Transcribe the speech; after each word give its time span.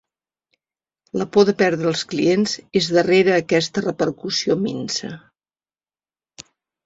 La 1.21 1.25
por 1.35 1.43
de 1.49 1.53
perdre 1.59 1.89
els 1.89 2.01
clients 2.13 2.55
és 2.81 2.87
darrere 2.97 3.35
aquesta 3.35 3.83
repercussió 3.85 4.57
minsa. 4.65 5.11